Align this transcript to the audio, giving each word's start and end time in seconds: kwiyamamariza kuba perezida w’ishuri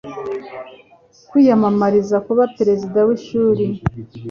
kwiyamamariza 1.29 2.17
kuba 2.25 2.43
perezida 2.57 2.99
w’ishuri 3.07 3.65